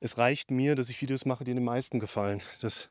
Es 0.00 0.16
reicht 0.16 0.50
mir, 0.50 0.74
dass 0.74 0.88
ich 0.88 1.00
Videos 1.02 1.26
mache, 1.26 1.44
die 1.44 1.54
den 1.54 1.64
meisten 1.64 2.00
gefallen. 2.00 2.42
Das 2.60 2.88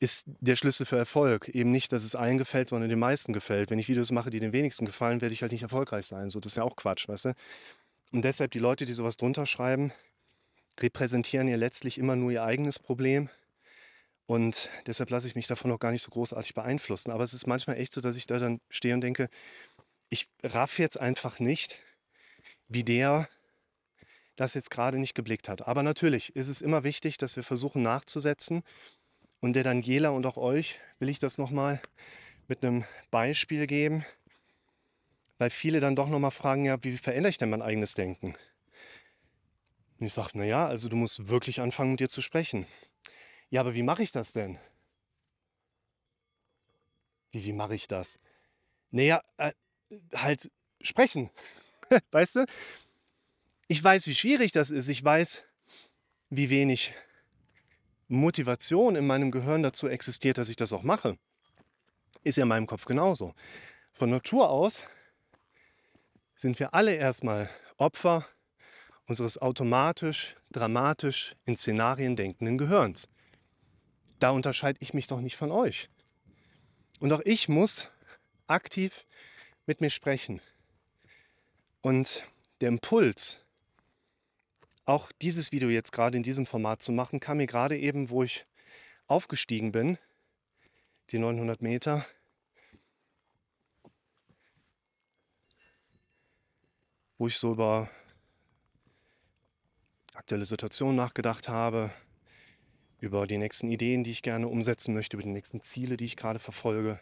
ist 0.00 0.24
der 0.26 0.56
Schlüssel 0.56 0.86
für 0.86 0.96
Erfolg. 0.96 1.48
Eben 1.48 1.70
nicht, 1.70 1.92
dass 1.92 2.04
es 2.04 2.14
allen 2.14 2.38
gefällt, 2.38 2.68
sondern 2.68 2.90
den 2.90 2.98
meisten 2.98 3.32
gefällt. 3.32 3.70
Wenn 3.70 3.78
ich 3.78 3.88
Videos 3.88 4.10
mache, 4.10 4.30
die 4.30 4.40
den 4.40 4.52
wenigsten 4.52 4.86
gefallen, 4.86 5.20
werde 5.20 5.32
ich 5.32 5.42
halt 5.42 5.52
nicht 5.52 5.62
erfolgreich 5.62 6.06
sein. 6.06 6.30
So, 6.30 6.40
das 6.40 6.52
ist 6.52 6.56
ja 6.56 6.64
auch 6.64 6.76
Quatsch, 6.76 7.08
weißt 7.08 7.26
du? 7.26 7.34
Und 8.12 8.24
deshalb 8.24 8.50
die 8.50 8.58
Leute, 8.58 8.84
die 8.84 8.92
sowas 8.92 9.16
drunter 9.16 9.46
schreiben, 9.46 9.92
repräsentieren 10.80 11.48
ja 11.48 11.56
letztlich 11.56 11.98
immer 11.98 12.16
nur 12.16 12.32
ihr 12.32 12.44
eigenes 12.44 12.78
Problem. 12.78 13.30
Und 14.26 14.70
deshalb 14.86 15.10
lasse 15.10 15.26
ich 15.26 15.34
mich 15.34 15.46
davon 15.46 15.70
auch 15.70 15.78
gar 15.78 15.92
nicht 15.92 16.02
so 16.02 16.10
großartig 16.10 16.54
beeinflussen. 16.54 17.10
Aber 17.10 17.24
es 17.24 17.34
ist 17.34 17.46
manchmal 17.46 17.76
echt 17.76 17.92
so, 17.92 18.00
dass 18.00 18.16
ich 18.16 18.26
da 18.26 18.38
dann 18.38 18.60
stehe 18.70 18.94
und 18.94 19.00
denke, 19.00 19.28
ich 20.08 20.28
raff 20.42 20.78
jetzt 20.78 20.98
einfach 20.98 21.38
nicht, 21.40 21.80
wie 22.68 22.84
der 22.84 23.28
das 24.36 24.54
jetzt 24.54 24.70
gerade 24.70 24.98
nicht 24.98 25.14
geblickt 25.14 25.48
hat. 25.48 25.66
Aber 25.66 25.82
natürlich 25.82 26.34
ist 26.34 26.48
es 26.48 26.62
immer 26.62 26.84
wichtig, 26.84 27.18
dass 27.18 27.36
wir 27.36 27.42
versuchen 27.42 27.82
nachzusetzen. 27.82 28.62
Und 29.44 29.52
der 29.52 29.62
Daniela 29.62 30.08
und 30.08 30.24
auch 30.24 30.38
euch 30.38 30.80
will 31.00 31.10
ich 31.10 31.18
das 31.18 31.36
nochmal 31.36 31.82
mit 32.48 32.64
einem 32.64 32.84
Beispiel 33.10 33.66
geben, 33.66 34.06
weil 35.36 35.50
viele 35.50 35.80
dann 35.80 35.94
doch 35.94 36.08
nochmal 36.08 36.30
fragen, 36.30 36.64
ja, 36.64 36.82
wie 36.82 36.96
verändere 36.96 37.28
ich 37.28 37.36
denn 37.36 37.50
mein 37.50 37.60
eigenes 37.60 37.92
Denken? 37.92 38.36
Und 40.00 40.06
ich 40.06 40.14
sage, 40.14 40.38
naja, 40.38 40.66
also 40.66 40.88
du 40.88 40.96
musst 40.96 41.28
wirklich 41.28 41.60
anfangen, 41.60 41.90
mit 41.90 42.00
dir 42.00 42.08
zu 42.08 42.22
sprechen. 42.22 42.66
Ja, 43.50 43.60
aber 43.60 43.74
wie 43.74 43.82
mache 43.82 44.02
ich 44.02 44.12
das 44.12 44.32
denn? 44.32 44.58
Wie, 47.30 47.44
wie 47.44 47.52
mache 47.52 47.74
ich 47.74 47.86
das? 47.86 48.20
Naja, 48.92 49.20
äh, 49.36 49.52
halt 50.14 50.50
sprechen. 50.80 51.28
weißt 52.12 52.36
du? 52.36 52.46
Ich 53.68 53.84
weiß, 53.84 54.06
wie 54.06 54.14
schwierig 54.14 54.52
das 54.52 54.70
ist. 54.70 54.88
Ich 54.88 55.04
weiß, 55.04 55.44
wie 56.30 56.48
wenig 56.48 56.94
Motivation 58.08 58.96
in 58.96 59.06
meinem 59.06 59.30
Gehirn 59.30 59.62
dazu 59.62 59.88
existiert, 59.88 60.38
dass 60.38 60.48
ich 60.48 60.56
das 60.56 60.72
auch 60.72 60.82
mache. 60.82 61.18
Ist 62.22 62.36
ja 62.36 62.42
in 62.42 62.48
meinem 62.48 62.66
Kopf 62.66 62.84
genauso. 62.84 63.34
Von 63.92 64.10
Natur 64.10 64.50
aus 64.50 64.86
sind 66.34 66.58
wir 66.58 66.74
alle 66.74 66.94
erstmal 66.94 67.48
Opfer 67.76 68.26
unseres 69.06 69.38
automatisch, 69.38 70.36
dramatisch 70.50 71.36
in 71.44 71.56
Szenarien 71.56 72.16
denkenden 72.16 72.58
Gehirns. 72.58 73.08
Da 74.18 74.30
unterscheide 74.30 74.78
ich 74.80 74.94
mich 74.94 75.06
doch 75.06 75.20
nicht 75.20 75.36
von 75.36 75.50
euch. 75.50 75.90
Und 77.00 77.12
auch 77.12 77.20
ich 77.24 77.48
muss 77.48 77.90
aktiv 78.46 79.06
mit 79.66 79.80
mir 79.80 79.90
sprechen. 79.90 80.40
Und 81.82 82.26
der 82.60 82.68
Impuls, 82.68 83.43
auch 84.84 85.12
dieses 85.12 85.52
Video 85.52 85.68
jetzt 85.68 85.92
gerade 85.92 86.16
in 86.16 86.22
diesem 86.22 86.46
Format 86.46 86.82
zu 86.82 86.92
machen, 86.92 87.20
kam 87.20 87.38
mir 87.38 87.46
gerade 87.46 87.78
eben, 87.78 88.10
wo 88.10 88.22
ich 88.22 88.46
aufgestiegen 89.06 89.72
bin, 89.72 89.98
die 91.10 91.18
900 91.18 91.62
Meter. 91.62 92.06
Wo 97.18 97.26
ich 97.26 97.36
so 97.38 97.52
über 97.52 97.90
aktuelle 100.14 100.44
Situationen 100.44 100.96
nachgedacht 100.96 101.48
habe, 101.48 101.90
über 102.98 103.26
die 103.26 103.38
nächsten 103.38 103.70
Ideen, 103.70 104.04
die 104.04 104.10
ich 104.10 104.22
gerne 104.22 104.48
umsetzen 104.48 104.94
möchte, 104.94 105.16
über 105.16 105.22
die 105.22 105.30
nächsten 105.30 105.60
Ziele, 105.60 105.96
die 105.96 106.06
ich 106.06 106.16
gerade 106.16 106.38
verfolge. 106.38 107.00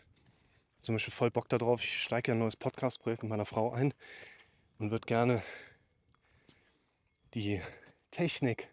Zum 0.80 0.96
Beispiel 0.96 1.14
voll 1.14 1.30
Bock 1.30 1.48
darauf. 1.48 1.82
Ich 1.82 2.02
steige 2.02 2.32
ja 2.32 2.34
ein 2.34 2.40
neues 2.40 2.56
Podcast-Projekt 2.56 3.22
mit 3.22 3.30
meiner 3.30 3.46
Frau 3.46 3.72
ein 3.72 3.94
und 4.78 4.90
würde 4.90 5.06
gerne 5.06 5.42
die 7.34 7.62
Technik, 8.10 8.68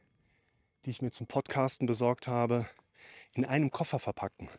die 0.86 0.90
ich 0.90 1.02
mir 1.02 1.12
zum 1.12 1.28
Podcasten 1.28 1.88
besorgt 1.88 2.28
habe, 2.28 2.68
in 3.34 3.46
einem 3.46 3.72
Koffer 3.72 4.00
verpacken. 4.00 4.50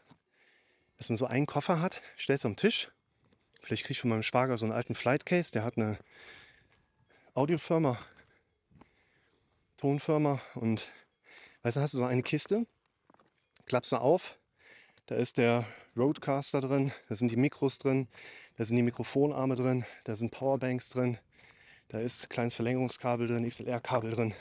Dass 0.97 1.09
man 1.09 1.17
so 1.17 1.27
einen 1.27 1.47
Koffer 1.47 1.81
hat, 1.81 2.01
stellst 2.19 2.45
du 2.45 2.49
am 2.49 2.57
Tisch. 2.57 2.91
Vielleicht 3.63 3.85
kriege 3.85 3.93
ich 3.93 4.01
von 4.01 4.11
meinem 4.11 4.23
Schwager 4.23 4.57
so 4.57 4.65
einen 4.65 4.75
alten 4.75 4.95
Flightcase, 4.95 5.53
der 5.53 5.65
hat 5.65 5.77
eine 5.77 5.99
Audiofirma, 7.35 7.99
Tonfirma 9.77 10.41
und 10.55 10.91
weißt 11.63 11.77
du, 11.77 11.81
hast 11.81 11.95
du 11.95 11.99
so 11.99 12.05
eine 12.05 12.23
Kiste, 12.23 12.67
klappst 13.67 13.93
du 13.93 13.97
auf, 13.97 14.39
da 15.07 15.15
ist 15.15 15.37
der 15.37 15.67
Roadcaster 15.97 16.61
drin, 16.61 16.93
da 17.09 17.17
sind 17.17 17.31
die 17.31 17.37
Mikros 17.37 17.79
drin, 17.79 18.09
da 18.57 18.65
sind 18.65 18.77
die 18.77 18.83
Mikrofonarme 18.83 19.57
drin, 19.57 19.85
da 20.05 20.15
sind 20.15 20.31
Powerbanks 20.33 20.89
drin, 20.89 21.19
da 21.91 21.99
ist 21.99 22.25
ein 22.25 22.29
kleines 22.29 22.55
Verlängerungskabel 22.55 23.27
drin, 23.27 23.49
XLR-Kabel 23.49 24.13
drin. 24.13 24.35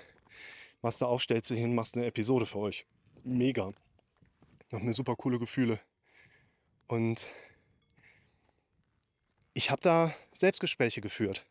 Machst 0.84 1.02
du 1.02 1.08
auf, 1.08 1.24
stellst 1.24 1.50
hin, 1.50 1.74
machst 1.74 1.98
eine 1.98 2.06
Episode 2.06 2.46
für 2.46 2.60
euch. 2.60 2.86
Mega. 3.24 3.74
Noch 4.72 4.82
mir 4.82 4.94
super 4.94 5.16
coole 5.16 5.40
Gefühle. 5.40 5.80
Und 6.88 7.28
ich 9.54 9.72
habe 9.72 9.82
da 9.82 10.14
Selbstgespräche 10.32 11.02
geführt. 11.02 11.48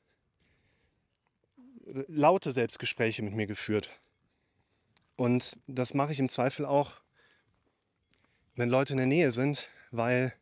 Laute 1.85 2.53
Selbstgespräche 2.53 3.23
mit 3.23 3.35
mir 3.35 3.49
geführt. 3.49 3.91
Und 5.17 5.59
das 5.67 5.95
mache 5.95 6.13
ich 6.13 6.21
im 6.21 6.29
Zweifel 6.29 6.65
auch, 6.65 6.93
wenn 8.55 8.69
Leute 8.69 8.93
in 8.93 8.99
der 8.99 9.07
Nähe 9.07 9.33
sind, 9.33 9.69
weil 9.91 10.33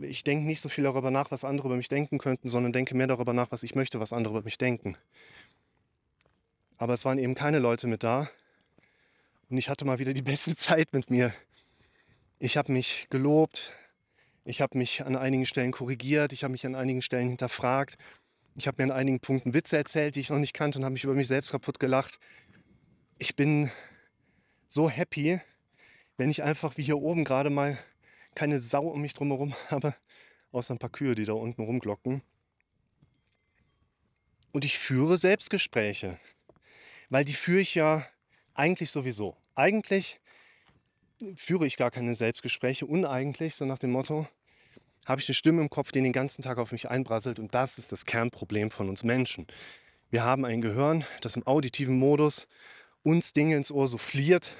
ich 0.00 0.24
denke 0.24 0.46
nicht 0.46 0.60
so 0.60 0.68
viel 0.68 0.84
darüber 0.84 1.10
nach, 1.10 1.30
was 1.30 1.44
andere 1.44 1.68
über 1.68 1.76
mich 1.76 1.88
denken 1.88 2.18
könnten, 2.18 2.48
sondern 2.48 2.72
denke 2.72 2.94
mehr 2.94 3.06
darüber 3.06 3.32
nach, 3.32 3.50
was 3.50 3.62
ich 3.62 3.74
möchte, 3.74 4.00
was 4.00 4.12
andere 4.12 4.34
über 4.34 4.44
mich 4.44 4.58
denken. 4.58 4.96
Aber 6.78 6.92
es 6.94 7.04
waren 7.04 7.18
eben 7.18 7.34
keine 7.34 7.58
Leute 7.58 7.86
mit 7.86 8.02
da. 8.02 8.30
Und 9.50 9.58
ich 9.58 9.68
hatte 9.68 9.84
mal 9.84 9.98
wieder 9.98 10.14
die 10.14 10.22
beste 10.32 10.56
Zeit 10.56 10.92
mit 10.92 11.10
mir. 11.10 11.32
Ich 12.38 12.56
habe 12.56 12.72
mich 12.72 13.08
gelobt. 13.10 13.72
Ich 14.44 14.60
habe 14.60 14.76
mich 14.76 15.04
an 15.04 15.16
einigen 15.16 15.46
Stellen 15.46 15.72
korrigiert. 15.72 16.32
Ich 16.32 16.44
habe 16.44 16.52
mich 16.52 16.66
an 16.66 16.74
einigen 16.74 17.02
Stellen 17.02 17.28
hinterfragt. 17.28 17.96
Ich 18.56 18.66
habe 18.66 18.82
mir 18.82 18.92
an 18.92 18.98
einigen 18.98 19.20
Punkten 19.20 19.54
Witze 19.54 19.76
erzählt, 19.76 20.14
die 20.14 20.20
ich 20.20 20.30
noch 20.30 20.38
nicht 20.38 20.54
kannte 20.54 20.78
und 20.78 20.84
habe 20.84 20.92
mich 20.92 21.04
über 21.04 21.14
mich 21.14 21.26
selbst 21.26 21.50
kaputt 21.50 21.80
gelacht. 21.80 22.18
Ich 23.18 23.36
bin 23.36 23.70
so 24.68 24.88
happy, 24.88 25.40
wenn 26.16 26.30
ich 26.30 26.42
einfach 26.42 26.76
wie 26.76 26.82
hier 26.82 26.98
oben 26.98 27.24
gerade 27.24 27.50
mal 27.50 27.78
keine 28.34 28.58
Sau 28.58 28.86
um 28.88 29.00
mich 29.00 29.14
drumherum 29.14 29.54
habe, 29.70 29.94
außer 30.52 30.74
ein 30.74 30.78
paar 30.78 30.90
Kühe, 30.90 31.14
die 31.14 31.24
da 31.24 31.32
unten 31.32 31.62
rumglocken. 31.62 32.22
Und 34.52 34.64
ich 34.64 34.78
führe 34.78 35.18
Selbstgespräche, 35.18 36.18
weil 37.10 37.24
die 37.24 37.32
führe 37.32 37.60
ich 37.60 37.74
ja 37.74 38.06
eigentlich 38.54 38.92
sowieso. 38.92 39.36
Eigentlich 39.56 40.20
führe 41.34 41.66
ich 41.66 41.76
gar 41.76 41.90
keine 41.90 42.14
Selbstgespräche, 42.14 42.86
uneigentlich, 42.86 43.56
so 43.56 43.64
nach 43.64 43.78
dem 43.78 43.90
Motto, 43.90 44.28
habe 45.04 45.20
ich 45.20 45.28
eine 45.28 45.34
Stimme 45.34 45.60
im 45.60 45.70
Kopf, 45.70 45.92
die 45.92 46.02
den 46.02 46.12
ganzen 46.12 46.42
Tag 46.42 46.58
auf 46.58 46.72
mich 46.72 46.88
einbrasselt 46.88 47.38
und 47.38 47.54
das 47.54 47.78
ist 47.78 47.92
das 47.92 48.06
Kernproblem 48.06 48.70
von 48.70 48.88
uns 48.88 49.04
Menschen. 49.04 49.46
Wir 50.10 50.24
haben 50.24 50.44
ein 50.44 50.60
Gehirn, 50.60 51.04
das 51.20 51.36
im 51.36 51.46
auditiven 51.46 51.98
Modus 51.98 52.46
uns 53.02 53.32
Dinge 53.32 53.56
ins 53.56 53.70
Ohr 53.70 53.88
souffliert, 53.88 54.54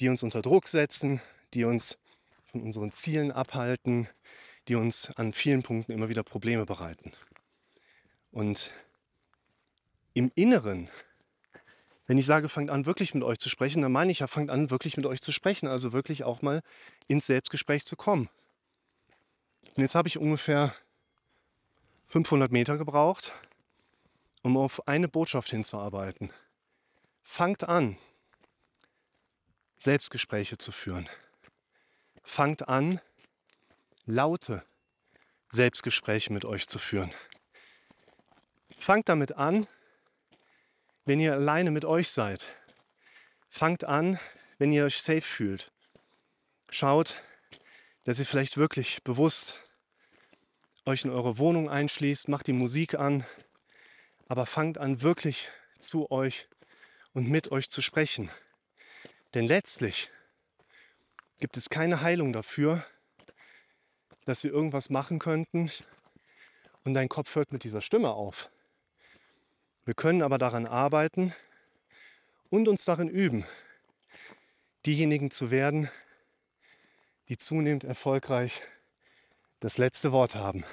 die 0.00 0.08
uns 0.08 0.22
unter 0.22 0.42
Druck 0.42 0.68
setzen, 0.68 1.22
die 1.54 1.64
uns 1.64 1.98
von 2.54 2.62
unseren 2.62 2.92
Zielen 2.92 3.32
abhalten, 3.32 4.08
die 4.68 4.76
uns 4.76 5.10
an 5.16 5.32
vielen 5.32 5.64
Punkten 5.64 5.90
immer 5.90 6.08
wieder 6.08 6.22
Probleme 6.22 6.64
bereiten. 6.64 7.12
Und 8.30 8.70
im 10.12 10.30
Inneren, 10.36 10.88
wenn 12.06 12.16
ich 12.16 12.26
sage, 12.26 12.48
fangt 12.48 12.70
an, 12.70 12.86
wirklich 12.86 13.12
mit 13.12 13.24
euch 13.24 13.40
zu 13.40 13.48
sprechen, 13.48 13.82
dann 13.82 13.90
meine 13.90 14.12
ich 14.12 14.20
ja, 14.20 14.28
fangt 14.28 14.50
an, 14.50 14.70
wirklich 14.70 14.96
mit 14.96 15.04
euch 15.04 15.20
zu 15.20 15.32
sprechen, 15.32 15.66
also 15.66 15.92
wirklich 15.92 16.22
auch 16.22 16.42
mal 16.42 16.62
ins 17.08 17.26
Selbstgespräch 17.26 17.86
zu 17.86 17.96
kommen. 17.96 18.30
Und 19.74 19.82
jetzt 19.82 19.96
habe 19.96 20.06
ich 20.06 20.16
ungefähr 20.16 20.72
500 22.06 22.52
Meter 22.52 22.78
gebraucht, 22.78 23.32
um 24.42 24.56
auf 24.56 24.86
eine 24.86 25.08
Botschaft 25.08 25.50
hinzuarbeiten. 25.50 26.32
Fangt 27.20 27.64
an, 27.64 27.98
Selbstgespräche 29.76 30.56
zu 30.56 30.70
führen. 30.70 31.08
Fangt 32.24 32.68
an, 32.68 33.00
laute 34.06 34.64
Selbstgespräche 35.50 36.32
mit 36.32 36.44
euch 36.44 36.66
zu 36.66 36.78
führen. 36.78 37.12
Fangt 38.76 39.08
damit 39.08 39.32
an, 39.32 39.66
wenn 41.04 41.20
ihr 41.20 41.34
alleine 41.34 41.70
mit 41.70 41.84
euch 41.84 42.10
seid. 42.10 42.46
Fangt 43.48 43.84
an, 43.84 44.18
wenn 44.58 44.72
ihr 44.72 44.84
euch 44.84 45.00
safe 45.00 45.20
fühlt. 45.20 45.70
Schaut, 46.70 47.22
dass 48.04 48.18
ihr 48.18 48.26
vielleicht 48.26 48.56
wirklich 48.56 49.02
bewusst 49.04 49.60
euch 50.86 51.04
in 51.04 51.10
eure 51.10 51.38
Wohnung 51.38 51.70
einschließt, 51.70 52.28
macht 52.28 52.46
die 52.46 52.52
Musik 52.52 52.94
an, 52.94 53.24
aber 54.28 54.46
fangt 54.46 54.78
an, 54.78 55.02
wirklich 55.02 55.48
zu 55.78 56.10
euch 56.10 56.48
und 57.12 57.28
mit 57.28 57.52
euch 57.52 57.70
zu 57.70 57.80
sprechen. 57.80 58.30
Denn 59.34 59.46
letztlich 59.46 60.10
gibt 61.38 61.56
es 61.56 61.70
keine 61.70 62.00
Heilung 62.00 62.32
dafür, 62.32 62.84
dass 64.24 64.44
wir 64.44 64.50
irgendwas 64.50 64.90
machen 64.90 65.18
könnten 65.18 65.70
und 66.84 66.94
dein 66.94 67.08
Kopf 67.08 67.34
hört 67.34 67.52
mit 67.52 67.64
dieser 67.64 67.80
Stimme 67.80 68.10
auf. 68.10 68.50
Wir 69.84 69.94
können 69.94 70.22
aber 70.22 70.38
daran 70.38 70.66
arbeiten 70.66 71.34
und 72.50 72.68
uns 72.68 72.84
darin 72.84 73.08
üben, 73.08 73.44
diejenigen 74.86 75.30
zu 75.30 75.50
werden, 75.50 75.90
die 77.28 77.36
zunehmend 77.36 77.84
erfolgreich 77.84 78.62
das 79.60 79.78
letzte 79.78 80.12
Wort 80.12 80.34
haben. 80.34 80.64